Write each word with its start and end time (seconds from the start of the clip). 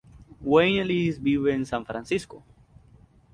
Wayne 0.41 0.81
Elise 0.81 1.19
vive 1.19 1.53
en 1.53 1.63
San 1.67 1.85
Francisco. 1.85 2.41